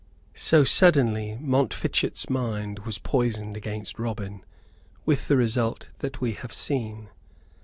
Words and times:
So 0.33 0.63
suddenly 0.63 1.37
Montfichet's 1.39 2.27
mind 2.27 2.79
was 2.87 2.97
poisoned 2.97 3.55
against 3.55 3.99
Robin; 3.99 4.43
with 5.05 5.27
the 5.27 5.37
result 5.37 5.89
that 5.99 6.19
we 6.19 6.31
have 6.31 6.53
seen. 6.53 7.09